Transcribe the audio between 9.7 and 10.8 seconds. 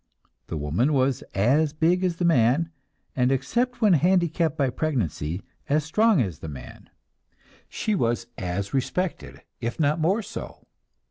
not more so.